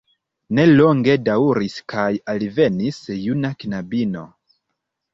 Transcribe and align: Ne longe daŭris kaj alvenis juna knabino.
Ne 0.59 0.63
longe 0.71 1.17
daŭris 1.27 1.77
kaj 1.95 2.07
alvenis 2.35 3.01
juna 3.29 3.55
knabino. 3.63 4.29